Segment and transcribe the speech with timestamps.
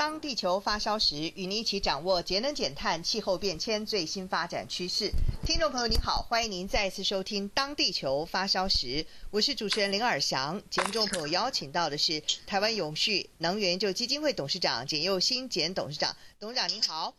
[0.00, 5.10] 当地球发烧时，与您一起掌握节能减碳、气候变迁最新发展趋势。
[5.44, 8.86] 听众朋友您好，欢迎您再次收听《当地球发烧时》，
[9.30, 10.62] 我是主持人林尔祥。
[10.70, 16.16] 节目中朋友邀请到的是台湾永续能源研究基金会董事长简佑新简董事长。
[16.38, 17.12] 董事长您好。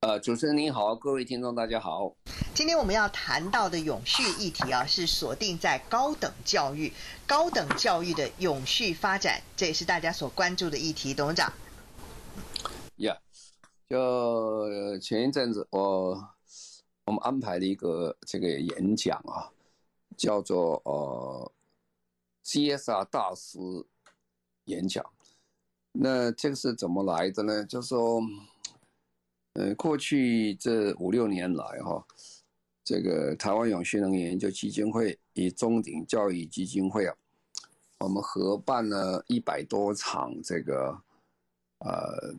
[0.00, 2.12] 呃，主持人您好，各位听众大家好。
[2.54, 6.92] 今天我们要谈到的永续议题啊，是锁定在高等教育、
[7.26, 11.14] 高等教育的永续发展，这也是大家所关注的议题。
[11.14, 11.50] 董事长。
[13.88, 16.28] 就前一阵子我
[17.04, 19.52] 我们安排了一个这个演讲啊，
[20.16, 21.52] 叫做呃
[22.44, 23.58] CSR 大师
[24.64, 25.04] 演讲。
[25.92, 27.64] 那这个是怎么来的呢？
[27.66, 28.22] 就说，
[29.52, 32.04] 呃，过去这五六年来哈，
[32.82, 37.14] 这个台湾永续能源研究基金会与中鼎教育基金会啊，
[37.98, 40.98] 我们合办了一百多场这个
[41.80, 42.34] 呃。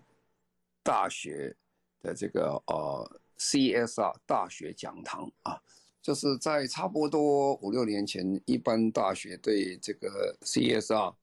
[0.85, 1.55] 大学
[2.03, 5.59] 的这个呃 CSR 大学讲堂啊，
[5.99, 11.15] 就是在差不多五六年前，一般大学对这个 CSR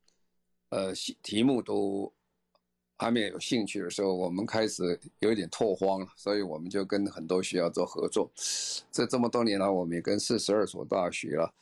[0.70, 2.12] 呃题目都
[2.98, 8.28] 还没有兴趣的时候，我们开始有一点拓荒了，所以我们就跟很多学校做合作。
[8.90, 11.54] 这这么多年来，我们也跟四十二所大学了，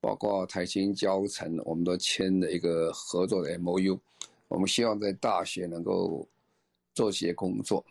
[0.00, 3.98] 包括台清交城，我们都签了一个合作的 MOU。
[4.46, 6.24] 我们希望在大学能够。
[6.98, 7.84] 做些工作，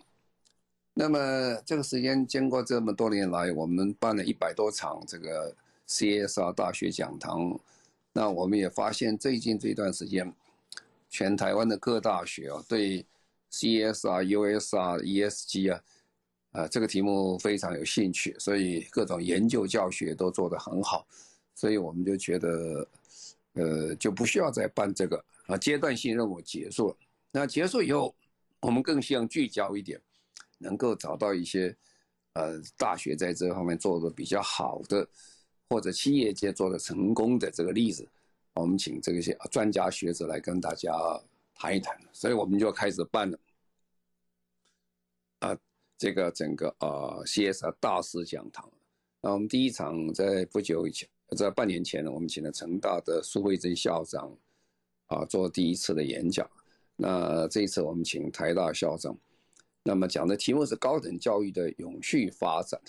[0.93, 1.17] 那么
[1.65, 5.55] 这个时间经过这么多年来，我们办了一百多场这个
[5.87, 7.57] CSR 大学讲堂，
[8.11, 10.29] 那我们也发现最近这段时间，
[11.09, 13.05] 全台湾的各大学啊，对
[13.49, 15.81] CSR、USR、ESG 啊，
[16.51, 21.07] 啊这个题目非常有兴趣，所以各种研究教学都做得很好，
[21.55, 22.85] 所以我们就觉得，
[23.53, 26.97] 呃，就不需要再办这个啊，阶段性任务结束了，
[27.31, 28.13] 那结束以后。
[28.61, 30.01] 我们更希望聚焦一点，
[30.57, 31.75] 能够找到一些，
[32.33, 35.07] 呃，大学在这方面做的比较好的，
[35.69, 38.07] 或者企业界做的成功的这个例子，
[38.53, 40.91] 我们请这些专家学者来跟大家
[41.53, 41.95] 谈一谈。
[42.11, 43.39] 所以我们就开始办了，
[45.39, 45.57] 啊、
[45.97, 48.67] 这个整个啊 CSR 大师讲堂。
[49.21, 51.07] 那我们第一场在不久以前，
[51.37, 54.35] 在半年前呢，我们请了成大的苏慧珍校长
[55.07, 56.49] 啊做第一次的演讲。
[56.99, 59.15] 那这一次我们请台大校长，
[59.83, 62.81] 那么讲的题目是高等教育的永续发展。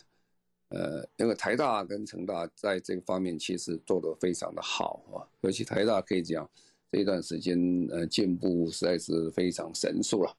[0.71, 6.49] 呃，因为台大跟成大在这个方面其实做得非常的好啊，尤其台大可以讲
[6.91, 7.59] 这一段时间
[7.91, 10.37] 呃进步实在是非常神速了。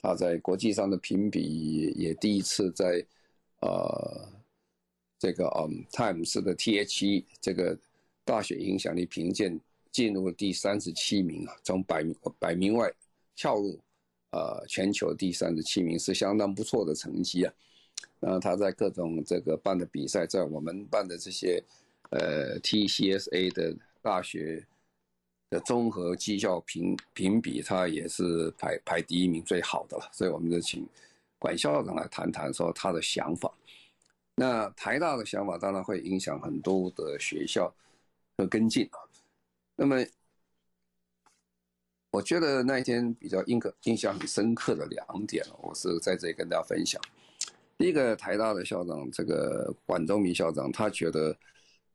[0.00, 3.04] 他在国际上的评比也第一次在
[3.60, 4.28] 呃
[5.18, 7.78] 这个嗯 Times 的 THE 这个
[8.24, 9.58] 大学影响力评鉴
[9.90, 12.90] 进入了第三十七名啊，从百名百名外。
[13.42, 13.76] 跳入，
[14.30, 17.52] 呃，全球第三十七名是相当不错的成绩啊。
[18.20, 21.60] 然后他在各种这个办的比赛，在我们办的这些，
[22.10, 24.64] 呃，TCSA 的大学
[25.50, 30.08] 的综合绩效评评比，他也是排排第一名最好的了。
[30.12, 30.86] 所以我们就请
[31.40, 33.52] 管校长来谈谈说他的想法。
[34.36, 37.74] 那台大的想法当然会影响很多的学校
[38.36, 39.02] 的跟进啊。
[39.74, 39.96] 那么。
[42.12, 47.00] 我觉得那一天比较印刻印象很深刻的两点，我是在这里跟大家分享。
[47.78, 51.34] 第一个，台大的校长这个管中闵校长，他觉得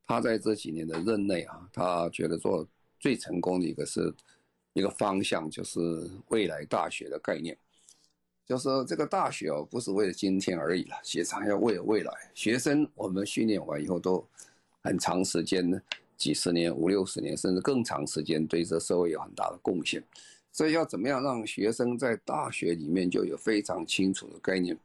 [0.08, 2.68] 他在这几年的任内啊，他觉得做
[3.00, 4.12] 最成功的一个是
[4.74, 5.80] 一个方向，就是
[6.30, 7.56] 未来大学的概念，
[8.44, 12.12] 就是这个大学哦，不是为了今天而已了，其实还要为了未来。
[12.34, 14.28] 学生我们训练完以后都
[14.81, 15.80] 很长时间呢。
[16.18, 20.04] 几十年、五六十年，甚至更长时间，对这社会有很大的贡献。
[20.52, 24.75] 所以要怎么样让学生在大学里面就有非常清楚的概念，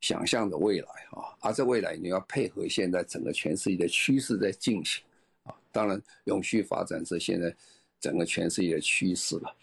[0.00, 1.34] 想象的未来啊？
[1.40, 5.02] 而这未来你要配合现在整个全世界的趋势在进行
[5.42, 5.52] 啊。
[5.72, 7.52] 当然，永续发展是现在
[8.00, 9.56] 整个全世界的趋势了。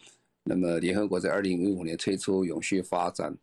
[0.43, 3.33] 那么，联合国在二零一五年推出永续发展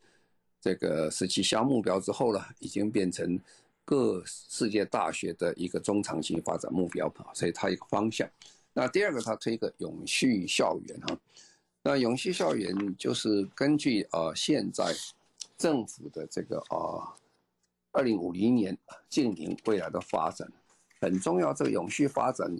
[0.61, 3.41] 这个十七项目标之后呢，已经变成。
[3.87, 8.29] 各世界大学的一个中长期发展目标啊，所以它一个方向。
[8.73, 11.17] 那第二个，它推一个永续校园哈。
[11.83, 14.93] 那永续校园就是根据呃现在
[15.57, 17.15] 政府的这个啊
[17.93, 18.77] 二零五零年
[19.09, 20.47] 净零未来的发展
[21.01, 21.55] 很重要。
[21.55, 22.51] 这个永续发展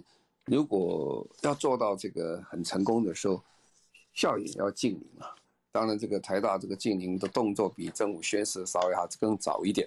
[0.45, 3.43] 如果要做到这个很成功的时候，
[4.13, 5.35] 校园要净零啊。
[5.73, 9.85] 当然，这个台大这个净零的动作比政府宣示稍微还更早一点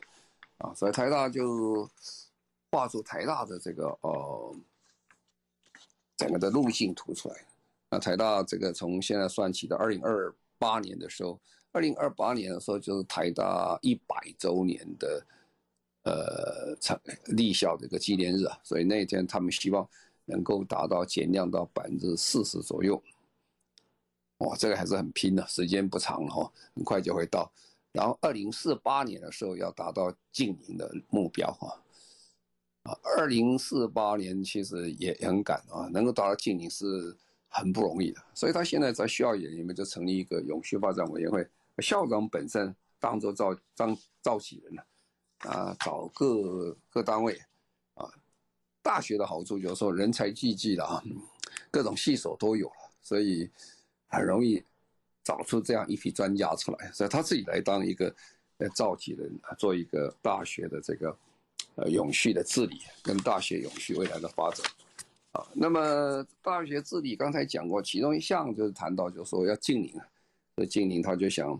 [0.60, 1.88] 啊，所以台大就
[2.70, 4.56] 画出台大的这个呃
[6.16, 7.46] 整个的路径图出来。
[7.90, 11.40] 那台大这个从现在算起到二零二八年的时候，
[11.72, 15.26] 二零二八年的时候就是台大一百周年的
[16.04, 19.88] 呃成立校的一个纪念日啊，所以那一天他们希望
[20.26, 23.02] 能够达到减量到百分之四十左右。
[24.38, 27.50] 哇，这个还是很拼的，时间不长了哈，很快就会到。
[27.92, 31.82] 然后二零四八年的时候要达到净零的目标哈。
[32.84, 37.16] 啊，二零四八年其实也很赶啊，能够达到净零是。
[37.52, 41.44] 很不容易的，所以他现在在校园里面就成立一个永续发展委员会，
[41.78, 44.86] 校长本身当做召召召集人了，
[45.38, 47.36] 啊，找各各单位，
[47.94, 48.08] 啊，
[48.80, 51.02] 大学的好处就是说人才济济的啊，
[51.72, 53.50] 各种系所都有了，所以
[54.06, 54.62] 很容易
[55.22, 58.14] 找出这样一批专家出来，所以他自己来当一个
[58.58, 61.16] 呃召集人，做一个大学的这个
[61.76, 64.66] 呃永续的治理跟大学永续未来的发展。
[65.32, 70.04] 啊，那么大学治理刚才讲过，其中一项就是谈到，就是说要净零啊。
[70.56, 71.58] 这净零，他就想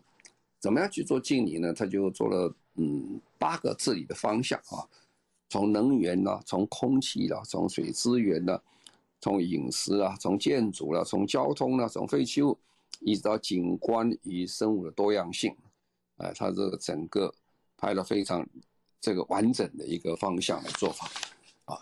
[0.58, 1.72] 怎么样去做净零呢？
[1.72, 4.82] 他就做了嗯八个治理的方向啊，
[5.48, 8.60] 从能源啦，从空气啦，从水资源啦，
[9.20, 12.58] 从饮食啊，从建筑啦，从交通啦，从废弃物，
[13.00, 15.54] 一直到景观与生物的多样性，
[16.16, 17.34] 啊，他这个整个
[17.76, 18.48] 拍了非常
[19.00, 21.10] 这个完整的一个方向的做法
[21.64, 21.76] 啊，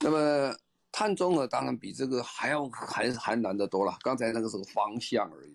[0.00, 0.56] 那么。
[0.96, 3.98] 碳中和当然比这个还要还还难得多了。
[4.02, 5.52] 刚才那个是个方向而已，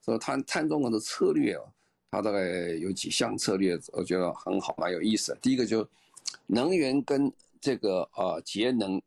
[0.00, 1.62] 所以碳碳中和的策略啊，
[2.10, 2.40] 它大概
[2.70, 5.38] 有几项策略，我觉得很好，蛮有意思的。
[5.40, 5.88] 第一个就
[6.48, 9.00] 能源跟这个啊节能，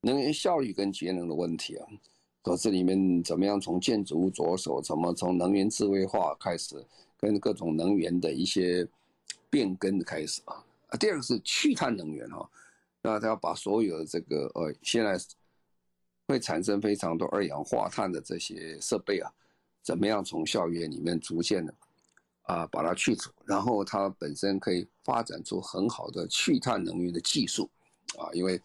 [0.00, 1.86] 能源效率跟节能的问题啊，
[2.46, 6.76] 说这里面怎么样从建筑物着手，怎么从能源智慧化开始，
[7.18, 8.86] 跟各种能源的一些
[9.50, 10.62] 变更开始啊。
[11.00, 12.48] 第二个是去碳能源哈。
[13.02, 15.18] 那他要把所有的这个呃，现在
[16.28, 19.28] 会产生非常多二氧化碳的这些设备啊，
[19.82, 21.74] 怎么样从校园里面逐渐的
[22.42, 27.68] 啊把它去除，然后它本身可以发展出很好的去碳能源的技术
[28.16, 28.62] 啊，因为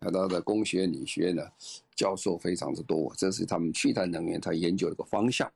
[0.00, 1.42] 他的工学、理学呢
[1.94, 5.50] 教授非常之多，这是他们去碳能源他研究的一个方向。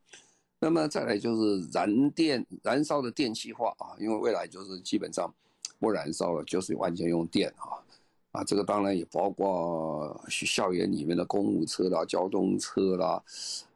[0.58, 5.32] 那么再来就是燃电燃烧的电气化啊，因为未来就是基本上
[5.78, 7.80] 不燃烧了，就是完全用电啊。
[8.32, 13.20] 啊，这个当然也包括校园里面的公务车啦、交通车啦，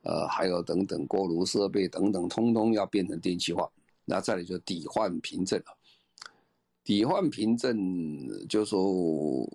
[0.02, 3.68] 呃，还有等等锅炉设备等等，通通要变成电气化。
[4.04, 5.76] 那再来就抵换凭证了，
[6.84, 9.48] 抵换凭证就是说，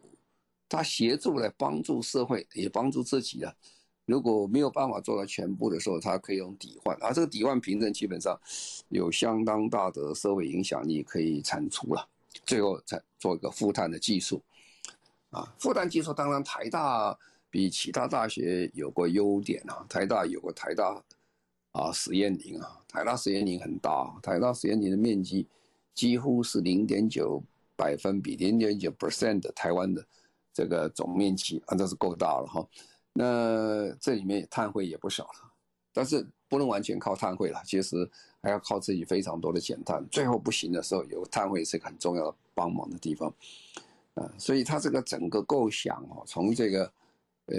[0.69, 3.53] 他协助来帮助社会，也帮助自己啊。
[4.05, 6.95] 如果没有办法做到全部的时候，他可以用抵换。
[7.01, 8.39] 而这个抵换凭证基本上
[8.89, 12.07] 有相当大的社会影响力，可以产出了，
[12.45, 14.41] 最后才做一个负碳的技术。
[15.29, 17.15] 啊，负碳技术当然台大
[17.51, 21.03] 比其他大学有个优点啊，台大有个台大
[21.71, 25.47] 啊实验林啊，台大实验林很大，台大实验林的面积
[25.93, 27.43] 几乎是零点九
[27.75, 30.03] 百分比，零点九 percent 台湾的
[30.59, 32.67] 这个总面积啊，这是够大了哈。
[33.13, 35.53] 那这里面碳汇也不少了，
[35.93, 38.09] 但是不能完全靠碳汇了，其实
[38.41, 43.33] 还要靠自己非常多的减碳，最后不行的时候，有碳汇是个很重要的帮忙的地方
[44.15, 44.29] 啊。
[44.37, 46.93] 所以它这个整个构想哦，从这个，
[47.45, 47.55] 呃，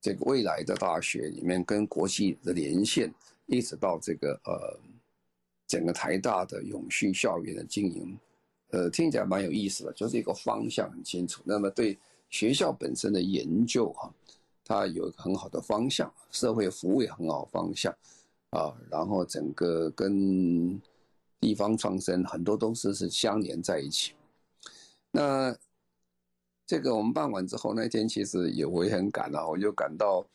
[0.00, 3.12] 这个未来的大学里面跟国际的连线，
[3.44, 4.80] 一直到这个呃，
[5.66, 8.18] 整个台大的永续校园的经营，
[8.70, 11.42] 呃，听起来蛮有意思的，就是一个方向很清楚。
[11.44, 14.12] 那么对学校本身的研究哈，
[14.64, 17.94] 它有一个很好的方向，社会服务也很好方向
[18.50, 20.80] 啊，然后整个跟
[21.40, 24.14] 地方创生很多东西是相连在一起。
[25.12, 25.56] 那
[26.66, 30.26] 这个我们办完之后，那天其实也我也很赶啊，我就赶到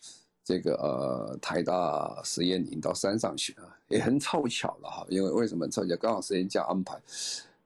[0.43, 5.95] 这个呃台大实验林到山上去啊，也很凑巧了哈，因为为什么凑巧？
[5.97, 7.01] 刚好时间这样安排，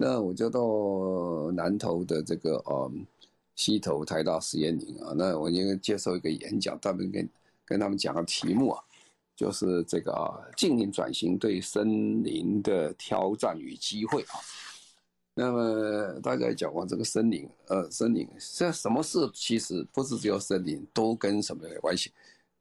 [0.06, 2.92] 那我就到南投的这个呃
[3.56, 7.30] 西投台大实验林啊，那我应该接受一个演讲，他们跟
[7.64, 8.84] 跟他们讲个题目啊，
[9.34, 14.36] 就是这个啊净零转型对森林的挑战与机会啊。
[15.34, 22.12] 那么大家讲过这个森林，呃，森林这什么事其实不是只有森林，都跟什么有关系？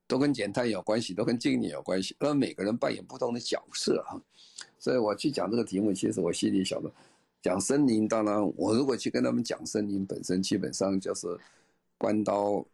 [0.06, 4.14] 都跟减碳有关系，都跟净零有关系，而每个人扮演不同的角色啊。
[4.78, 6.90] 所以我去讲这个题目，其实我心里想的，
[7.42, 11.26] 讲森林，当然我如果去跟他们讲森林本身，基本上就是
[11.98, 12.64] 关刀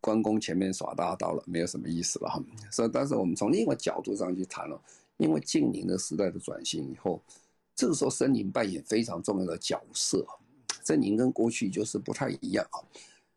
[0.00, 2.40] 关公前面耍大刀了，没有什么意思了哈。
[2.70, 4.78] 所以，但是我们从另一个角度上去谈了，
[5.16, 7.22] 因为净零的时代的转型以后，
[7.74, 10.26] 这个时候森林扮演非常重要的角色，
[10.84, 12.84] 森林跟过去就是不太一样啊。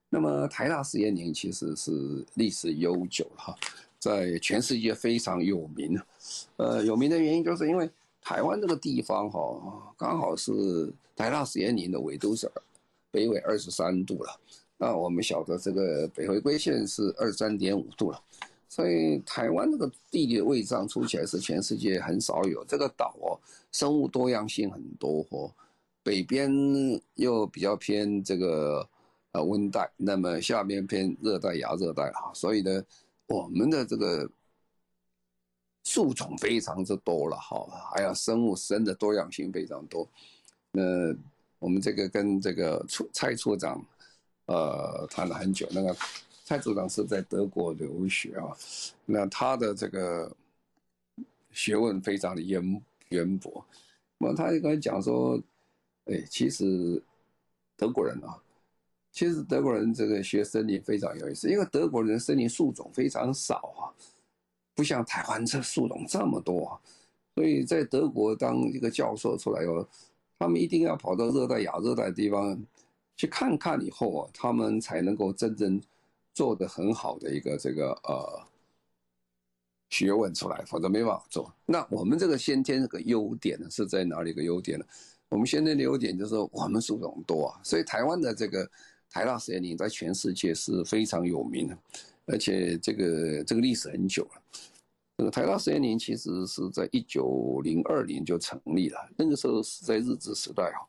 [0.09, 3.55] 那么台大实验林其实是历史悠久了哈，
[3.97, 5.97] 在全世界非常有名。
[6.57, 7.89] 呃，有名的原因就是因为
[8.21, 12.49] 台湾这个地方哈，刚好是台大实验林的纬度是
[13.11, 14.39] 北纬二十三度了。
[14.77, 18.21] 那我们晓得这个北回归线是二十三点五度了，
[18.69, 22.63] 所以台湾这个地理的位置上出起来是全世界很少有。
[22.65, 23.37] 这个岛哦，
[23.71, 25.51] 生物多样性很多哦，
[26.03, 26.51] 北边
[27.15, 28.87] 又比较偏这个。
[29.33, 32.83] 呃，温带，那么下面偏热带、亚热带哈，所以呢，
[33.27, 34.29] 我们的这个
[35.83, 40.07] 树种非常之多了哈，还有生物生的多样性非常多。
[40.71, 40.81] 那
[41.59, 43.83] 我们这个跟这个处蔡处长，
[44.45, 45.67] 呃，谈了很久。
[45.71, 45.95] 那个
[46.45, 48.55] 蔡处长是在德国留学啊，
[49.05, 50.31] 那他的这个
[51.51, 53.63] 学问非常的渊渊博。
[54.17, 55.39] 那么他就跟讲说，
[56.05, 57.01] 哎，其实
[57.75, 58.37] 德国人啊。
[59.13, 63.91] 其实德国人这个学森林非常有意思，因为德国人森林树种非常少啊，
[64.75, 66.79] 不像台湾这树种这么多，
[67.35, 69.87] 所以在德国当一个教授出来以后，
[70.39, 72.59] 他们一定要跑到热带、亚热带地方
[73.15, 75.81] 去看看，以后啊，他们才能够真正
[76.33, 78.41] 做得很好的一个这个呃
[79.89, 81.53] 学问出来，否则没办法做。
[81.65, 84.33] 那我们这个先天这个优点呢，是在哪里？
[84.33, 84.85] 个优点呢？
[85.29, 88.69] 我们先天的优点就是我们树种多啊，所以台湾的这个。
[89.13, 91.77] 台大实验林在全世界是非常有名的，
[92.25, 94.41] 而且这个这个历史很久了。
[95.17, 100.79] 这个台大实验林其实是在一九零二年就成立了，那个时候是在日治时代啊。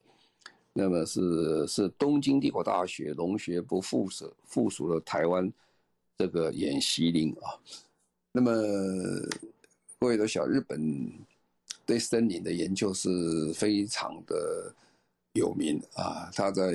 [0.72, 5.52] 那么是是东京帝国大学农学部附属附属的台湾
[6.16, 7.58] 这个演习林啊。
[8.32, 8.52] 那么
[9.98, 11.12] 各位都晓得，日本
[11.84, 14.74] 对森林的研究是非常的
[15.34, 16.72] 有名啊，他在。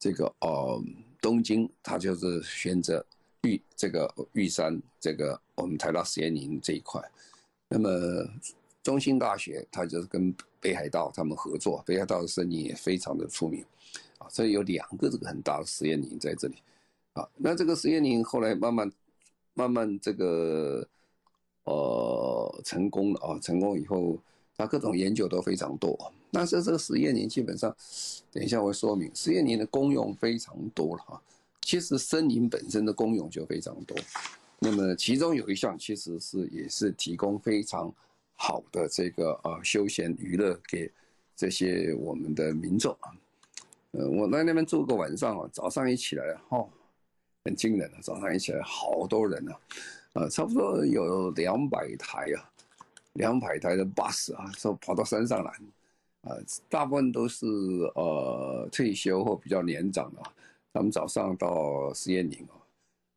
[0.00, 0.80] 这个呃，
[1.20, 3.04] 东京他就是选择
[3.48, 7.02] 玉这个玉山这个我们台大实验林这一块，
[7.68, 7.88] 那么
[8.82, 13.64] 中兴大学它就是跟北海道他们合作，北海道的森林也非常的出名
[14.18, 16.56] 啊，所以有两个这个很大的实验林在这里
[17.14, 17.28] 啊。
[17.36, 18.92] 那这个实验林后来慢慢
[19.54, 20.86] 慢慢这个
[21.64, 24.18] 呃成功了啊，成功以后。
[24.60, 27.72] 那各种研究都非常多，但是这个实验林基本上，
[28.32, 31.22] 等一下我会说明，实验林的功用非常多了哈。
[31.68, 33.94] 其实森林本身的功用就非常多，
[34.58, 37.94] 那么其中有一项其实是也是提供非常
[38.36, 40.90] 好的这个呃休闲娱乐给
[41.36, 43.12] 这些我们的民众啊。
[43.90, 46.66] 呃，我在那边住个晚上啊，早上一起来哦，
[47.44, 49.52] 很惊人啊，早上一起来好多人呢，
[50.14, 52.50] 啊，差不多有两百台啊。
[53.12, 55.50] 两百台的 bus 啊，说跑到山上来，
[56.22, 56.32] 啊，
[56.70, 57.46] 大部分都是
[57.94, 60.22] 呃退休或比较年长的，
[60.78, 62.54] 他们早上到实验林啊，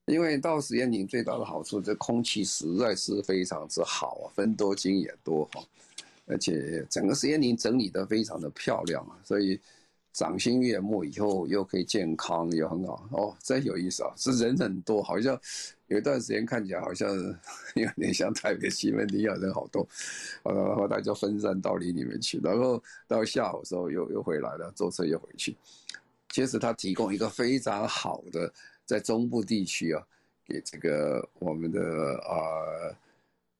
[0.07, 5.63] 因为到实验岭最大的好处，这空气实在是非常之好啊，分多精也多哈，
[6.25, 9.59] 而且整个实验岭整理得非常的漂亮啊，所以。
[10.13, 14.11] 赏心悦目，以后又可以健康，又很好哦，真有意思啊！
[14.17, 15.39] 是人很多，好像
[15.87, 17.07] 有一段时间看起来好像
[17.75, 19.87] 有点像台北西门町一样，人好多，
[20.43, 25.55] 然后大家分散到里里面去，然后到下午时候又又回来了，坐车又回去。
[26.31, 28.51] 其实它提供一个非常好的
[28.85, 30.01] 在中部地区啊，
[30.45, 31.79] 给这个我们的
[32.19, 32.35] 啊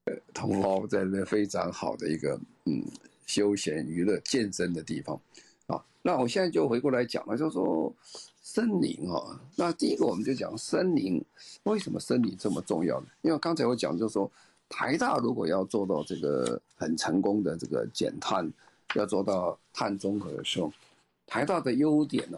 [0.06, 2.84] 呃同胞在那边非常好的一个嗯
[3.26, 5.20] 休闲娱乐健身的地方
[5.68, 5.84] 啊。
[6.02, 7.94] 那我现在就回过来讲了，就说
[8.42, 11.24] 森林啊，那第一个我们就讲森林，
[11.64, 13.08] 为什么森林这么重要呢？
[13.22, 14.30] 因为刚才我讲就是说，
[14.68, 18.52] 台大如果要做到这个很成功的这个减碳，
[18.96, 20.74] 要做到碳中和的时候，
[21.32, 22.38] 台大的优点呢，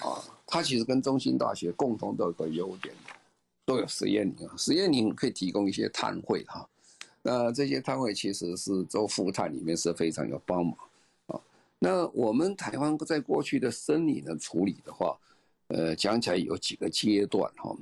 [0.00, 0.16] 啊，
[0.46, 2.94] 它其实跟中兴大学共同都有个优点，
[3.66, 6.66] 都有实验林啊，实验林可以提供一些碳汇哈，
[7.20, 10.74] 那这些碳汇其实是做负碳里面是非常有帮忙
[11.26, 11.38] 啊。
[11.78, 15.14] 那我们台湾在过去的森林的处理的话，
[15.66, 17.76] 呃，讲起来有几个阶段哈。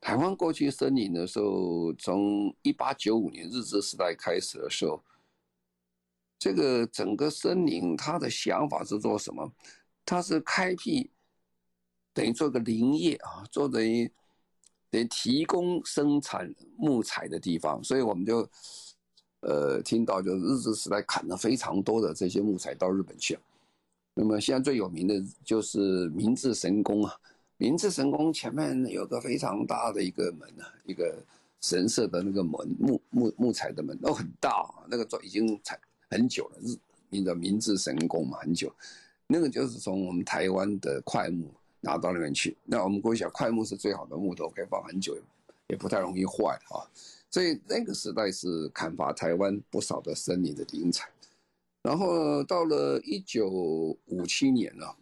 [0.00, 5.02] 台湾过去森林的时候，从一八九五年日治时代开始的时候，
[6.38, 9.50] 这个整个森林它的想法是做什么？
[10.04, 11.10] 它是开辟，
[12.12, 14.10] 等于做个林业啊，做等于
[14.90, 18.48] 得提供生产木材的地方，所以我们就
[19.40, 23.38] 呃听到就日治时代砍了非常多的这些木材到日本去。
[24.14, 27.12] 那么现在最有名的就是明治神宫啊，
[27.56, 31.22] 明治神宫前面有个非常大的一个门啊，一个
[31.60, 35.78] 神社的那个门木木木材的门都很大，那个做已经采
[36.10, 36.76] 很久了，日
[37.10, 38.74] 名叫明治神宫嘛，很久，
[39.26, 41.52] 那个就是从我们台湾的桧木。
[41.82, 45.16] 拿到那边去，那我们过去讲，桧木是最好的木头，可以放很久，
[45.68, 46.82] 也不太容易坏啊。
[47.30, 51.08] 所以那个时代是砍伐台湾不少的森林的林材。
[51.82, 53.48] 然后到了一九
[54.06, 54.96] 五七年了，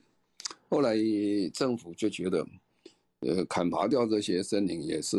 [0.68, 0.94] 后来
[1.54, 2.46] 政府就觉得，
[3.20, 5.16] 呃，砍伐掉这些森林也是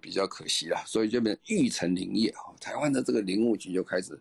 [0.00, 2.56] 比较可惜了，所以就变育成林业啊。
[2.58, 4.18] 台湾的这个林务局就开始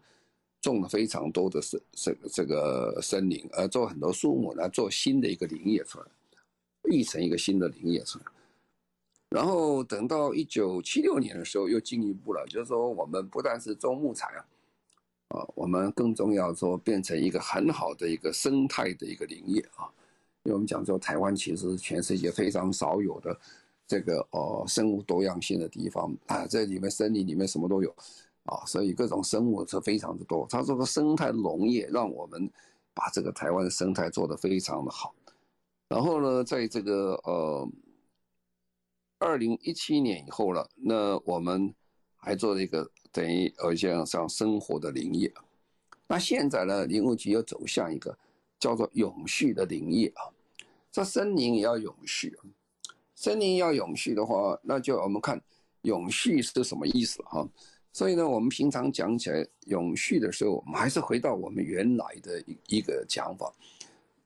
[0.62, 6.06] 种了非常多的森这这个森林，呃，做很多树木来做新的一个林业出来。
[6.86, 8.22] 育成一个新的林业村，
[9.30, 14.42] 然后等到一九七六年的时候，又进一步了，就是说我们不但是种木材啊，
[15.28, 19.86] 啊，我们更重要说变成一个很好的一个生态的一个林业啊，
[20.42, 23.40] 因为我们讲说台湾其实全世界非常少有的
[23.86, 27.96] 这个呃生物多样性的地方啊，这里面森林里面什么都有
[28.46, 30.48] 啊，所以各种生物是非常的多。
[30.50, 32.50] 他说个生态农业让我们
[32.94, 35.14] 把这个台湾的生态做得非常的好。
[35.88, 37.70] 然后呢，在这个呃，
[39.20, 41.74] 二零一七年以后了，那我们
[42.16, 45.32] 还做了一个等于呃像像生活的林业。
[46.08, 48.18] 那现在呢，林务局又走向一个
[48.60, 50.28] 叫做永续的林业啊。
[50.92, 52.38] 这森林也要永续，
[53.16, 55.42] 森林要永续的话，那就我们看
[55.84, 57.48] 永续是什么意思哈。
[57.94, 63.52] 所以呢，我们平常讲起来永续的时候，我们还是回到我们原来的一一个讲法。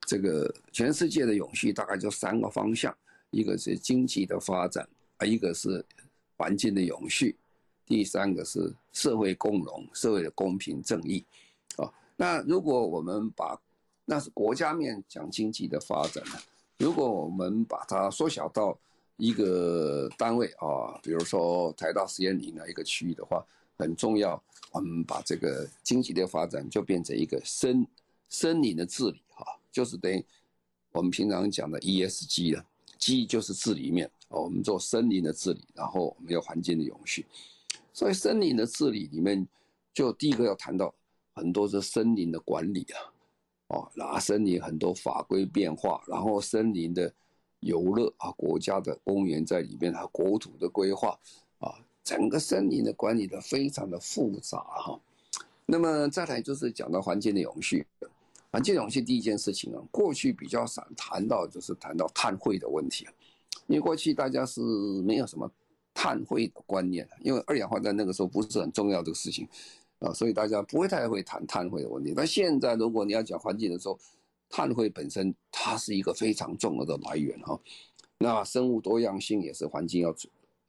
[0.08, 2.96] 这个全世界的永续大概就三个方向，
[3.32, 5.84] 一个是经济的发展，啊，一个是
[6.38, 7.36] 环境的永续，
[7.88, 11.26] 第三个是社会共荣、社会的公平正义，
[11.78, 13.60] 啊，那如果我们把
[14.06, 16.34] 那是国家面讲经济的发展呢，
[16.78, 18.78] 如果我们把它缩小到
[19.18, 23.46] 一个单位啊，比如说台大实验林的一个区域的话，
[23.78, 27.88] 很重要，我们把这个经济的发展就变成一个森
[28.28, 29.46] 森林的治理哈。
[29.72, 30.24] 就是等于
[30.92, 32.66] 我们平常讲的 ESG 了
[32.98, 37.25] ，G 就是治理面啊，我们做森林的治理，然后我们有环境的永续。
[37.94, 39.48] 所以森林的治理里面，
[39.94, 40.94] 就第一个要谈到
[41.34, 43.00] 很多是森林的管理啊，
[43.68, 47.14] 哦，那森林很多法规变化，然后森林的
[47.66, 51.20] 游乐啊，国家的公园在里面，它国土的规划
[51.60, 51.74] 啊，
[52.04, 55.00] 整个森林的管理的非常的复杂哈。
[55.66, 57.86] 那么再来就是讲到环境的永续。
[58.51, 63.06] 环境永续第一件事情啊，过去比较少谈到，就是谈到碳汇的问题，
[63.68, 64.62] 因为过去大家是
[65.01, 65.51] 没有什么
[65.94, 69.46] 碳汇的观念，因为二氧化碳那个时候不是很重要的事情
[70.00, 72.14] 啊，所以大家不会太会谈碳汇的问题。
[72.16, 74.00] 但现在如果你要讲环境的时候，
[74.50, 77.60] 碳汇本身它是一个非常重要的来源哈。
[78.18, 80.16] 那生物多样性也是环境要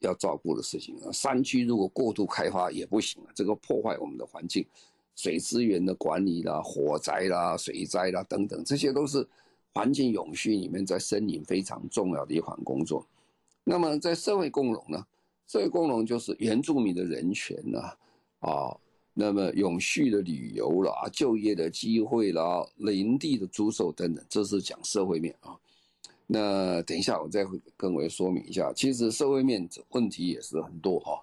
[0.01, 1.13] 要照顾的事情啊。
[1.13, 4.67] 山区如果过度开发也不行啊，这个破坏我们的环境。
[5.15, 9.27] 水资源的管理啦、火灾啦、水灾啦等等，这些都是
[9.73, 13.07] 环境永续里面在森林非常重要的一款工作。
[13.65, 15.03] 那么在社会共荣呢？
[15.47, 17.97] 社会共荣就是原住民的人权呐，
[18.41, 18.77] 啊，
[19.19, 25.57] 那么永续的旅游啦、就业的机会啦、林地的租售等等，这是讲社会面啊。
[26.27, 31.19] 那等一下我再会更为说明一下，其实社会面问题也是很多哈。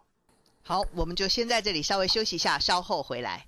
[0.64, 3.46] 好，我们就先在这里稍微休息一下，稍后回来。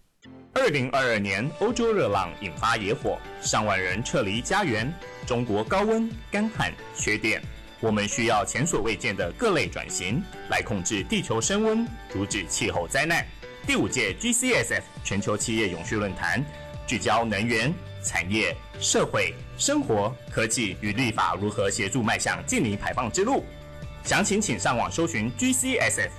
[0.53, 4.93] 二零二二年，欧洲热浪引发野火，上万人撤离家园。
[5.25, 7.41] 中国高温、干旱、缺电，
[7.81, 13.25] 我们需要前所未见的各类转型，来控制地球升温，阻止气候灾难。
[13.67, 16.45] 第五届 GCSF 全球企业永续论坛，
[16.85, 17.73] 聚焦能源、
[18.03, 23.43] 产业、社会、生活、科技与立法如何协助迈向净零排放之路。
[24.03, 26.11] 详情请上网搜寻 GCSF。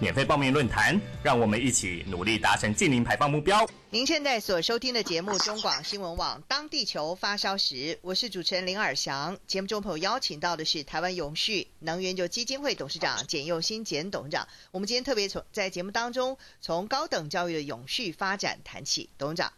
[0.00, 3.68] 免费报名论坛，让我们一起努力达成净零排放目标。
[3.90, 9.36] 您现在所收听的节目中广新闻网，当地球发烧时，我是主持人林尔翔。
[9.48, 14.46] 节目中朋友邀请到的是台湾永续能源就基金会董事长简佑新简董事长。
[14.70, 19.52] 我们今天特别从在节目当中从高等教育的永续发展谈起，董事长。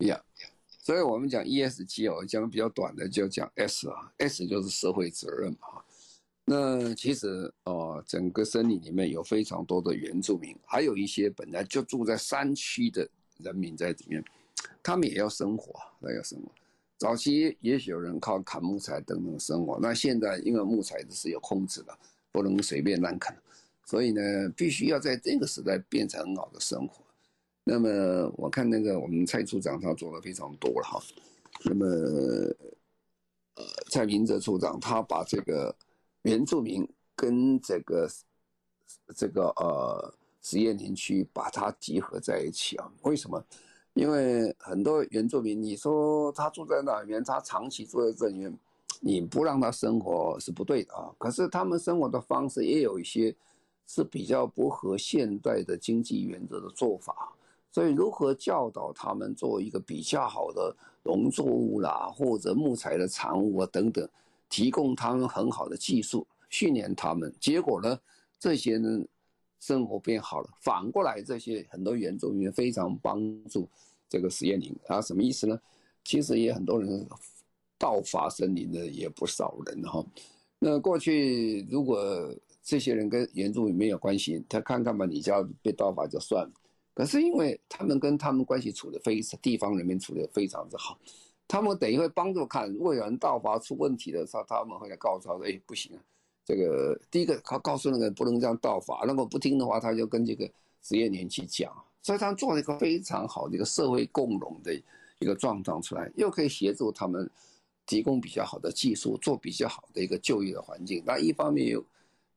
[0.00, 0.48] 呀，yeah,
[0.84, 5.82] 所以我们讲 ESG 哦，讲比较短的就讲 S 啊，S 就是社会责任嘛。
[6.52, 13.08] 那其实哦，整个森林里面有非常多的原住民，还有一些本来就住在山区的
[13.38, 14.24] 人民在里面，
[14.82, 16.50] 他们也要生活，那要生活。
[16.98, 21.96] 早期也许有人靠砍木材等等生活，那现在因为木材是有控制的，
[22.32, 23.32] 不能随便乱砍。
[23.84, 24.20] 所以呢，
[24.56, 27.04] 必须要在这个时代变成很好的生活。
[27.62, 31.00] 那么我看那个我们蔡处长他做的非常多了哈。
[31.64, 31.86] 那么，
[33.54, 35.72] 呃，蔡明哲处长他把这个
[36.22, 38.08] 原住民跟这个
[39.14, 42.90] 这个呃实验林区把它集合在一起啊？
[43.02, 43.42] 为什么？
[43.94, 48.56] 因为很多原住民，你说他住在那里面，他长期住在这里面，
[49.00, 51.10] 你不让他生活是不对的啊。
[51.18, 53.34] 可是他们生活的方式也有一些
[53.88, 57.32] 是比较不合现代的经济原则的做法，
[57.72, 64.08] 所以如何教导他们做一个比较好的农作物啦，或者木材的产物啊等等，
[64.50, 67.98] 提供他们很好的技术，训练他们，结果呢，
[68.38, 69.08] 这些人
[69.60, 70.50] 生活变好了。
[70.60, 73.66] 反过来，这些很多原住民非常帮助。
[74.08, 75.56] 这个实验林啊，什么意思呢？
[76.02, 77.08] 其实也很多人
[77.78, 80.04] 盗伐森林的也不少人哈。
[80.58, 86.52] 那过去如果这些人跟原住民没有关系，他看看吧，你家被盗伐就算了。
[86.92, 90.98] 可是因为他们跟他们关系处的非常，地方人民处的非常之好，
[91.50, 95.98] 他们等于会帮助看，如果有人盗伐出问题的时候，他们会来告诉他说：“哎，不行啊，
[96.44, 100.48] 这个第一个他告诉那个不能这样盗伐，如果不听的话，他就跟这个
[100.80, 104.72] 实验林去讲。”所以他做了一个非常好的一个社会共荣的
[105.18, 107.28] 一个状况出来，又可以协助他们
[107.84, 111.02] 提供比较好的技术，做比较好的一个就业的环境。
[111.04, 111.84] 那一方面又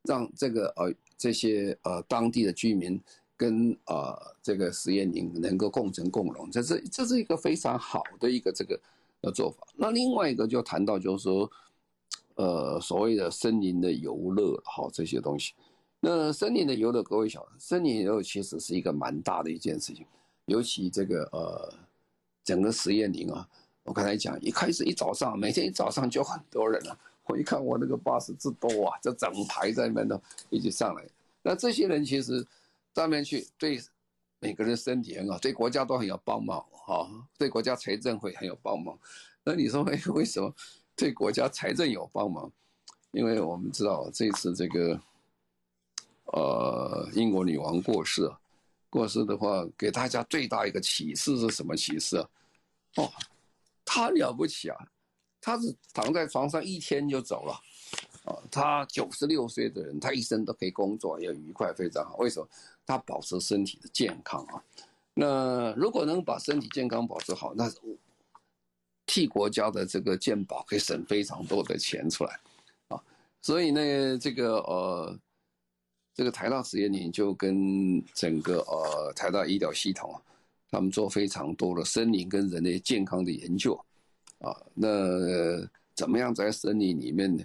[0.02, 2.99] 让这个呃这些呃当地的居民
[3.38, 8.78] 跟呃这个实验林能够共存共荣，这是这是一个非常好的一个这个
[9.23, 9.65] 的做法。
[9.75, 11.49] 那另外一个就谈到就是说，
[12.36, 15.53] 呃所谓的森林的游乐好这些东西。
[15.99, 20.05] 那森林的游乐，各位晓得，森林游乐其实是一个蛮大的一件事情，
[20.47, 21.73] 尤其这个呃，
[22.43, 23.47] 整个实验林啊，
[23.83, 31.07] 我刚才讲，一开始一早上，每天一早上就很多人了，我一看我那个巴士之多啊，这整排在那边都一起上来。
[31.41, 32.45] 那这些人其实
[32.93, 33.79] 上面去，对
[34.43, 38.99] 每个人身体很好，对国家都很有帮忙哈，对国家财政会很有帮忙。
[39.43, 40.53] 那你说为为什么
[40.95, 42.51] 对国家财政有帮忙？
[43.12, 44.99] 因为我们知道这次这个。
[46.25, 48.27] 呃，英国女王过世，
[48.89, 52.17] 过世的话，给大家最大一个启示是什么启示？
[52.95, 53.12] 哦，
[53.86, 54.75] 她了不起啊！
[55.39, 57.53] 她是躺在床上一天就走了，
[58.53, 62.17] 他，九十六岁的人，他一生都可以工作，也愉快，非常好。
[62.17, 62.47] 为什么？
[62.85, 64.63] 他保持身体的健康啊。
[65.15, 67.69] 那如果能把身体健康保持好，那
[69.05, 72.39] 替国家的这个健保可以省非常多的钱出来
[72.89, 73.01] 啊。
[73.41, 75.19] 所以呢，这个呃。
[76.15, 80.21] 这个台大实验林就跟整个呃台大医疗系统啊，
[80.69, 83.73] 他们做非常多的森林跟人类健康的研究，
[84.37, 84.87] 啊，那
[85.95, 87.43] 怎么样在森林里面呢？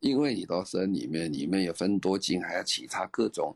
[0.00, 3.54] 因为你到森林里面，里面有分多精，还有其他各种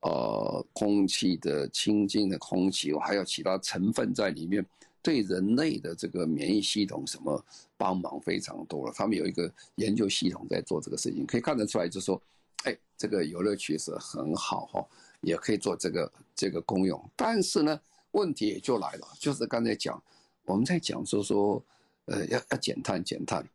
[0.00, 4.64] 呃空气的清净的空气，还有其他成分在里面，
[5.02, 7.44] 对人类的这个免疫系统什么
[7.76, 8.92] 帮忙非常多了。
[8.96, 12.20] 他们有一个研究系统在做这个事情，可以看得出来，就是说。
[12.64, 14.86] 哎，这个游乐区是很好哈，
[15.20, 16.98] 也可以做这个这个功用。
[17.14, 17.78] 但是呢，
[18.12, 20.02] 问题也就来了，就是刚才讲，
[20.46, 21.62] 我们在讲说说，
[22.06, 23.46] 呃，要要减碳减碳。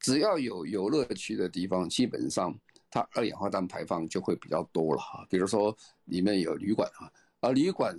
[0.00, 2.54] 只要有游乐区的地方，基本上
[2.90, 5.26] 它二氧化碳排放就会比较多了哈。
[5.28, 7.96] 比如说里面有旅馆啊，而旅馆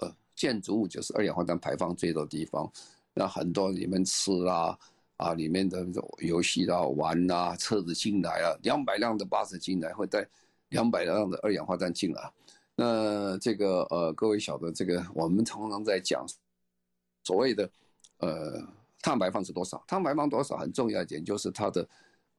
[0.00, 2.70] 呃建筑物就是二氧化碳排放最多的地方，
[3.14, 4.78] 那很多里面吃啊。
[5.18, 10.28] 啊，里面的这种游戏啊、玩啊、车子进来啊，两百辆的巴士进来，会带
[10.68, 12.30] 两百辆的二氧化碳进来。
[12.74, 16.26] 那这个呃，各位晓得这个，我们常常在讲
[17.24, 17.70] 所谓的
[18.18, 18.62] 呃
[19.02, 19.82] 碳排放是多少？
[19.86, 21.88] 碳排放多少很重要一点就是它的、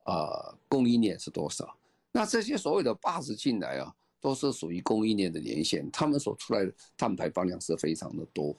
[0.05, 1.75] 呃、供应链是多少。
[2.11, 8.55] 那这些所谓的巴士进来啊，都是属于供应链的连线，他们所出来的碳排放量是非常的多。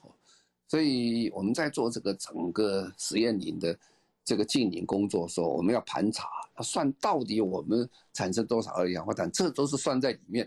[0.66, 3.78] 所以我们在做这个整个实验林的。
[4.24, 10.46] 这个净零工作的时候，我们要盘查，要算到底我们产生多少二氧化碳，这都是算在里面。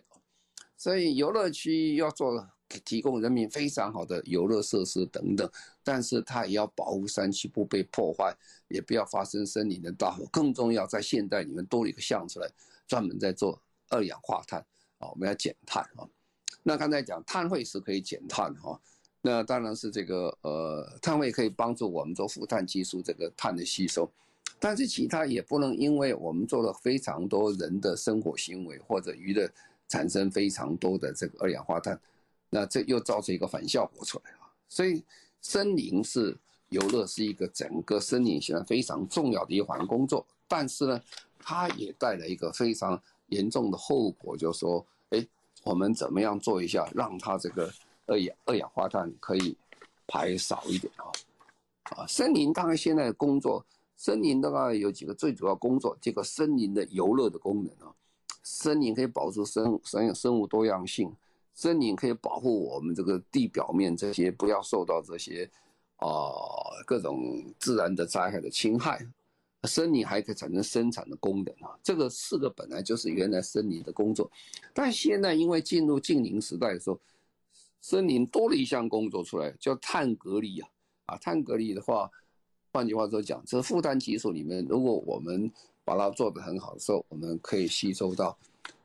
[0.78, 2.48] 所以游乐区要做，
[2.80, 5.50] 提供人民非常好的游乐设施等等，
[5.84, 8.36] 但是它也要保护山区不被破坏，
[8.68, 10.26] 也不要发生森林的大火。
[10.32, 12.50] 更重要，在现代里面多了一个项出来，
[12.88, 14.60] 专门在做二氧化碳
[14.98, 16.08] 啊，我们要减碳啊。
[16.64, 18.80] 那刚才讲碳汇是可以减碳哈。
[19.24, 24.12] 那当然是这个呃，碳汇可以帮助我们做负碳技术这个碳的吸收，
[24.60, 29.48] 但是其他也不能因为我们做了非常多人的生活行为或者娱乐，
[29.88, 32.00] 产生非常多的这个二氧化碳，
[32.52, 34.46] 那这又造成一个反效果出来啊。
[34.70, 35.04] 所以
[35.42, 36.38] 森林是
[36.70, 41.02] 游乐是一个整个森林现在非常重要的一环工作，但是呢，
[41.40, 45.28] 它也带来一个非常严重的后果，就是说，哎，
[45.64, 47.74] 我们怎么样做一下，让它这个
[48.06, 49.58] 二氧二氧化碳可以
[50.06, 51.10] 排少一点啊？
[51.98, 53.66] 啊，森林当然现在工作，
[53.98, 57.92] 森林的话有几个最主要工作，这个森林的游乐的功能啊，
[58.44, 61.14] 森林可以保持生生生物多样性，
[61.54, 65.50] 森林可以保护我们这个地表面这些不要受到这些
[65.98, 66.08] 啊
[66.86, 69.06] 各种自然的灾害的侵害。
[69.68, 74.28] 森林还可以产生生产的功能啊，这个四个本来就是原来森林的工作，
[74.74, 77.00] 但现在因为进入近零时代的时候，
[77.80, 80.70] 森林多了一项工作出来，叫碳隔离啊
[81.06, 82.10] 啊，碳隔离的话，
[82.74, 85.52] 换句话说讲，这负担技术里面，如果我们
[85.84, 88.36] 把它做得很好的时候，我们可以吸收到，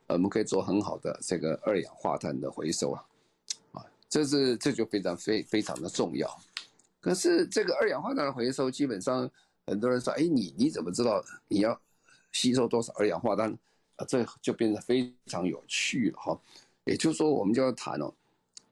[0.09, 3.05] 我们可以做很好的这个二氧化碳的回收啊，
[3.73, 6.29] 啊，这是这就非常非非常的重要，
[7.01, 9.31] 可是这个二氧化碳的回收基本上。
[9.69, 11.77] 很多人说：“哎，你你怎么知道你要
[12.31, 13.53] 吸收多少二氧化碳？
[13.97, 16.41] 啊，这就变得非常有趣了哈。
[16.85, 18.15] 也就是说，我们就要谈哦，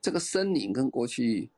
[0.00, 1.50] 这个森林跟过去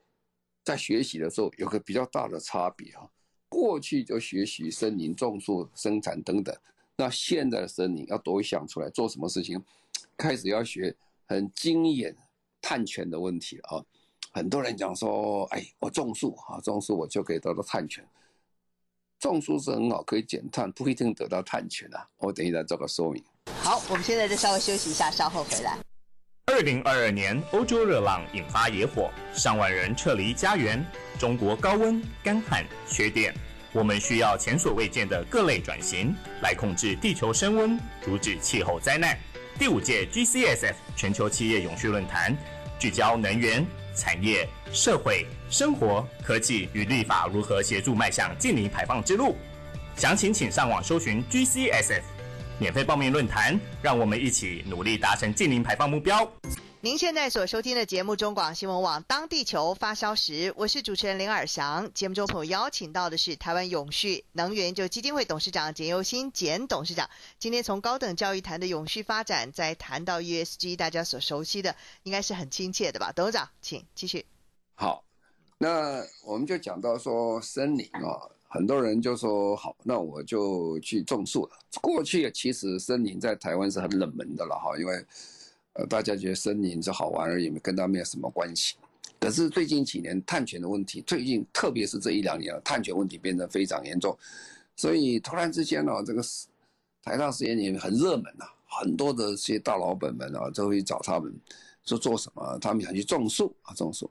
[0.65, 3.07] 在学习的时候有个比较大的差别哈。
[3.51, 6.57] 过去就学习森林种树、生产等等，
[6.99, 9.63] 那现在的森林要多想出来做什么事情，
[10.17, 10.95] 开始要学
[11.27, 12.17] 很精研
[12.61, 13.85] 碳权的问题啊。
[14.33, 18.07] 很多人讲说：“哎，我种树啊，种树我就可以得到碳权。”
[19.21, 22.07] 种树是很好，可以减碳，不一定得到碳权啊。
[22.19, 23.23] 我等一下做个说明。
[23.63, 25.79] 好，我们现在再稍微休息一下，稍后回来。
[26.47, 30.85] 二零二二年欧洲热浪引发野火，上万人撤离家园。
[31.19, 33.35] 中国高温、干旱、缺电，
[33.77, 39.15] 我们需要前所未见的各类转型来控制地球升温，阻止气候灾难。
[39.59, 42.35] 第五届 GCSF 全球企业永续论坛
[42.79, 43.67] 聚焦能源。
[43.95, 49.37] 产业、社会、生活、科技与立法如何协助迈向净零排放之路？
[49.95, 52.03] 详情请上网搜寻 GCSF，
[52.59, 56.31] 免费报名论坛，让我们一起努力达成净零排放目标。
[56.87, 61.93] 您现在所收听的节目中广新闻网《当地球发烧时》，我是主持人林尔翔。
[61.93, 67.11] 节目中朋友邀请到的是台湾永续能源就基金会董事长简又新简董事长。
[67.41, 73.11] 今天从高等教育谈的永续发展，再谈到 ESG，大家所熟悉的应该是很亲切的吧？
[73.11, 74.25] 董事长，请继续。
[74.77, 75.03] 好，
[75.59, 81.59] 那我们就讲到说森林啊，很多人就说好，那我就去种树了。
[81.83, 85.05] 过去其实森林在台湾是很冷门的了哈，因为。
[85.79, 88.77] 呃，大家觉得森林是好玩而已，跟他没有什么关系。
[89.21, 94.17] 可是最近几年碳权的问题，最近特别是这一两年，碳权问题变得非常严重，
[94.75, 96.23] 所以突然之间呢，这个
[97.03, 101.35] 台大实验里面很热门啊，很多的这些大老板们啊，都会找他们
[101.85, 104.11] 说做什么，他们想去种树啊，种树。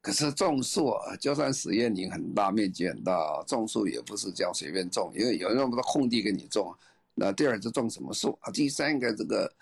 [0.00, 6.72] 可是种树啊，就算实验林很大，面积很大，种树也不是这样随便种，因为有那么多空地给你种。
[7.14, 8.50] 那第二，就种什么树啊？
[8.52, 9.52] 第三个这个。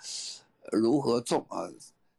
[0.73, 1.69] 如何种啊？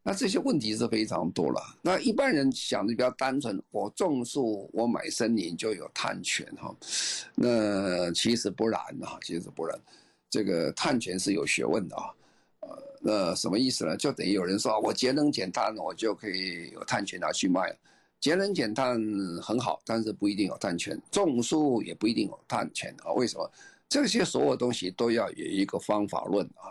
[0.02, 1.60] 那这些问题是非常多了。
[1.82, 6.72] 那一般人想的比较单纯，我种树，我买森林就有碳权哈。
[7.34, 9.76] 那其实不然啊，其实不然。
[10.30, 12.14] 这个碳权是有学问的啊。
[12.60, 12.68] 呃，
[13.00, 13.96] 那什么意思呢？
[13.96, 17.76] 就等于有人说我节能减碳，我就可以有碳权拿去卖。
[18.20, 18.96] 节能减碳
[19.42, 20.96] 很好，但是不一定有碳权。
[21.10, 23.12] 种树也不一定有碳权啊。
[23.12, 23.50] 为什么？
[23.88, 26.70] 这些所有东西都要有一个方法论啊。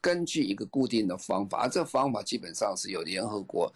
[0.00, 3.72] 根据一个固定的方法，而这方法基本上是由联合国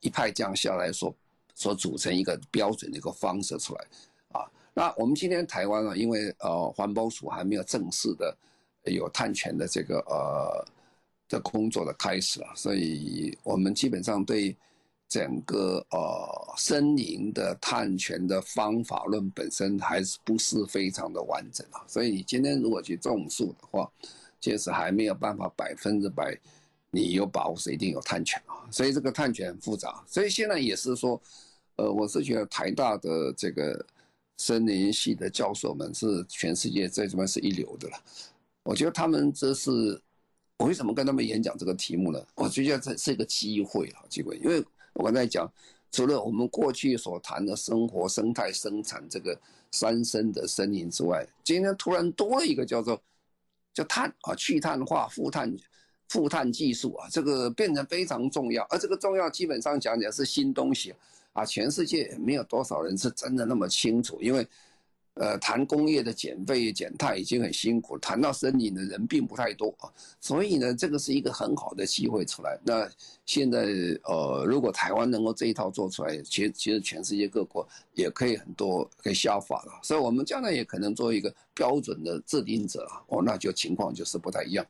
[0.00, 1.14] 一派将下来所
[1.54, 3.86] 所组成一个标准的一个方式出来
[4.32, 4.46] 啊。
[4.74, 8.36] 那我们今天台湾啊，因为呃环保署还没有正式的
[8.84, 10.66] 有碳权的这个呃
[11.28, 14.56] 的工作的开始啊，所以我们基本上对
[15.08, 21.82] 整个呃森林的碳权的方法论本身还是不是非常的完整啊。
[21.86, 23.90] 所以你今天如果去种树的话，
[24.40, 26.38] 确实还没有办法百分之百，
[26.90, 31.20] 你有把握是一定有碳权啊，所以这个碳权很复杂，所以现在也是说，
[31.76, 33.84] 呃，我是觉得台大的这个
[34.36, 37.96] 森林系的教授们是全世界最起码是一流的了。
[38.62, 40.00] 我觉得他们这是，
[40.58, 42.24] 我为什么跟他们演讲这个题目呢？
[42.36, 45.52] 我觉得这是一个机会啊，机会，因为我刚才讲，
[45.90, 49.36] 除了我们过去所谈的生活、生态、生产这个
[49.72, 53.02] 三生的森林之外，今天突然多了一个叫做。
[53.78, 55.56] 就碳啊，去碳化、负碳、
[56.08, 58.66] 负碳技术啊，这个变成非常重要。
[58.70, 60.92] 而这个重要，基本上讲起来是新东西
[61.32, 64.44] 啊，全世界没有多少人是真的那么清楚，因为。
[65.18, 72.56] 呃，谈工业的减废减碳已经很辛苦，谈到森林的人并不太多啊，所以呢，这个是一个很好的机会出来。
[72.64, 72.88] 那
[73.26, 73.66] 现在
[74.04, 79.72] 呃，如果台湾能够这一套做出来，其实其实全世界各国也可以很多可以效法了。
[79.82, 84.64] 所以我们将来也可能做一个标准的制定者哦，那就情况就是不太一样。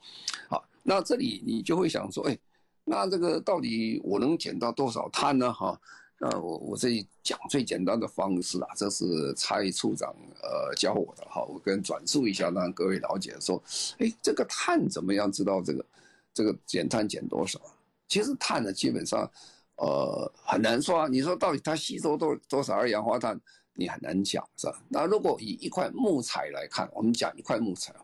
[0.48, 2.38] 好，那这里你就会想说，哎，
[2.84, 5.52] 那这个到底我能减到多少碳呢？
[5.52, 5.78] 哈，
[6.20, 13.62] 那我我这里讲最简单的方式啊，这是蔡处长呃教我的哈，我跟转述一下，让各位了解说，
[13.98, 15.86] 哎，这个碳怎么样知道这个
[16.34, 17.60] 这个减碳减多少？
[18.08, 19.30] 其实碳呢，基本上
[19.76, 21.06] 呃很难说啊。
[21.06, 23.40] 你说到底它吸收多多少二氧化碳？
[23.74, 24.82] 你很难讲，是吧？
[24.88, 28.00] 那如果以一块木材来看，我们讲一块木材啊，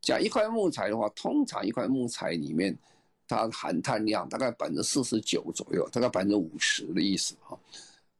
[0.00, 2.78] 讲一块木材的话，通常一块木材里面，
[3.28, 7.58] 它含碳量大概百分之四十九左右，大概百分之五十的意思哈。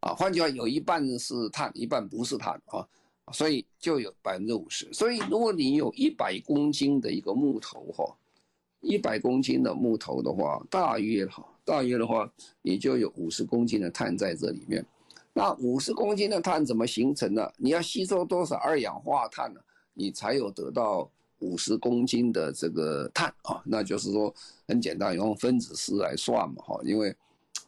[0.01, 2.87] 啊，换句话，有一半是碳，一半不是碳啊，
[3.33, 4.93] 所以就有百分之五十。
[4.93, 8.05] 所以如果你有一百公斤的一个木头哈，
[8.81, 12.31] 一百公斤的木头的话，大约哈，大约的话，
[12.63, 14.85] 你就有五十公斤的碳在这里面。
[15.33, 17.51] 那五十公斤的碳怎么形成呢？
[17.57, 19.61] 你要吸收多少二氧化碳呢？
[19.93, 23.63] 你才有得到五十公斤的这个碳啊？
[23.65, 24.35] 那就是说
[24.67, 26.81] 很简单，用分子式来算嘛哈。
[26.85, 27.15] 因为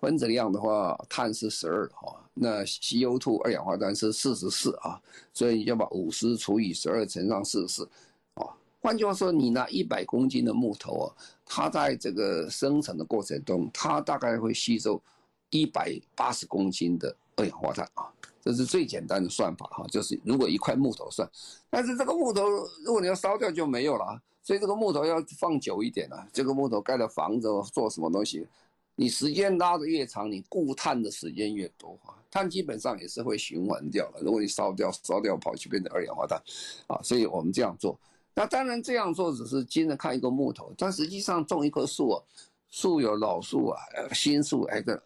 [0.00, 5.00] 分子量的话，碳是十二哈，那 CO2 二氧化碳是四十四啊，
[5.32, 7.88] 所以你要把五十除以十二乘上四十四
[8.34, 8.46] 啊。
[8.80, 11.06] 换句话说，你拿一百公斤的木头啊，
[11.44, 15.02] 它在这个生成的过程中，它大概会吸收
[15.50, 17.14] 一百八十公斤的。
[17.40, 18.02] 二氧化碳啊，
[18.48, 21.30] 这是最简单的算法哈，就是如果一块木头算，
[21.68, 22.48] 但是这个木头
[22.82, 26.26] 如果你要烧掉就没有了，所以这个木头要放久一点啊。
[26.32, 28.48] 这个木头盖的房子做什么东西，
[28.94, 34.22] 你时间拉得越长，你固碳的时间越多啊，碳基本上也是会循环掉了。
[34.22, 36.42] 如果你烧掉，烧掉跑去变成二氧化碳
[36.86, 38.00] 啊，所以我们这样做。
[38.34, 42.22] 那当然这样做只是今着看一个木头，但实际上种一棵树啊，
[42.70, 43.78] 树有老树啊，
[44.14, 45.02] 新树哎个。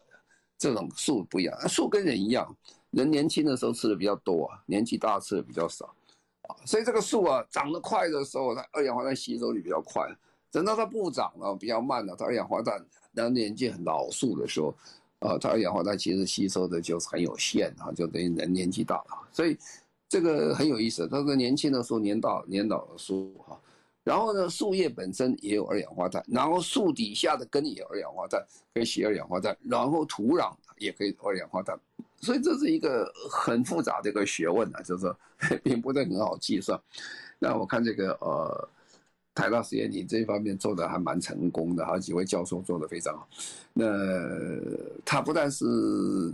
[0.55, 2.55] 这种树不一样，树跟人一样，
[2.93, 5.93] 人年轻的时候吃的比较多啊，年纪大吃的比较少，
[6.47, 10.07] 啊，所以这个树啊长得快的时候，它二氧化碳吸收率比较快，
[10.51, 14.73] 等到它不长了，比较慢了，它二氧化碳，当年纪很老树的时候，
[15.19, 19.57] 啊，它二氧化碳其实吸收的就是很有限啊，就等于人年纪大了，所以
[20.07, 23.59] 这个很有意思，它是年轻的树，年老年老的树哈。
[24.03, 31.79] 然后呢，树叶本身也有二氧化碳，然后树底下的根也有二氧化碳，可以吸二氧化碳，然后土壤也可以二氧化碳，
[32.23, 35.15] 所以这是一个很复杂的一个学问啊，就是说
[35.63, 36.79] 并不是很好计算。
[37.37, 38.69] 那我看这个呃，
[39.35, 43.27] 台大实验体这一方面做的还蛮成功的，好几位教授做的非常好。
[43.73, 43.85] 那
[45.05, 45.65] 他不但是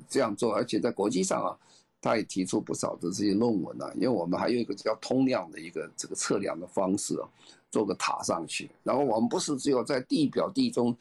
[0.08, 1.58] 这样做，而且在国际上啊。
[2.02, 7.28] 他也提出不少的这些论文啊，因为我们还有一个叫通量的一个这个测量的方式啊，
[7.72, 10.96] 做个塔上去，然后我们不是只有在地表、地中，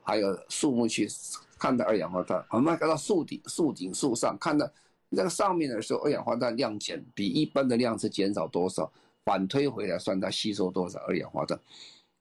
[0.00, 1.08] 还有树木去
[1.58, 4.70] 看到二氧化碳，我们看到树顶、树顶、树上看到
[5.08, 8.90] 那个上面的时候，二氧化碳量减比一般的量是减少多少，
[9.24, 11.58] 反推回来算它吸收多少二氧化碳，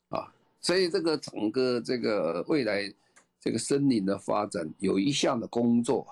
[0.10, 2.92] 啊，所以这个整个这个未来
[3.40, 6.06] 这个森林的发展有一项的工作。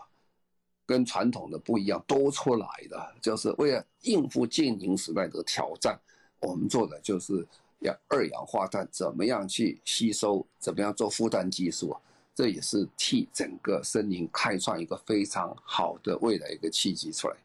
[0.88, 6.00] 跟传统的不一样，多出来的就是为了应付近零时代的挑战，
[6.40, 7.44] 我们做的就是
[7.80, 12.00] 要二氧化碳怎么样去吸收，怎么样做负碳技术啊，
[12.36, 17.36] 这也是替整个森林开创一个非常好的未来一个契机出来。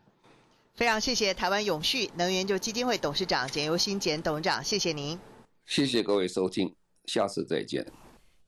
[0.75, 5.19] 非常谢谢台湾永续能源就基金会董事长简尤新简董事长，谢谢您。
[5.67, 6.75] 谢谢各位收听，
[7.07, 7.87] 下次再见。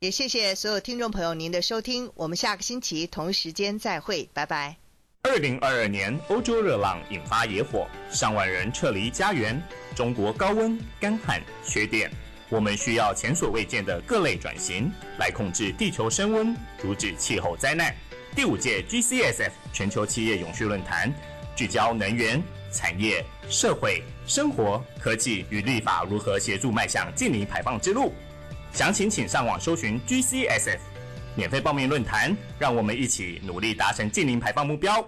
[0.01, 4.77] 也谢谢所有听众朋友您的收听，我们下个星期同一时间再会，拜拜。
[5.23, 9.63] 二零二二年欧洲热浪引发野火，上万人撤离家园。
[9.95, 12.11] 中国高温、干旱、缺电，
[12.53, 17.97] 我们需要前所未见的各类转型来控制地球升温，阻止气候灾难。
[18.37, 21.11] 第五届 GCSF 全球企业永续论坛
[21.57, 28.13] 聚焦能源、产业、社会、生活、科技与立法如何协助迈向净零排放之路。
[28.71, 30.79] 详情请上网搜寻 GCSF，
[31.35, 35.01] 免费报名论坛，让我们一起努力达成净零排放目标。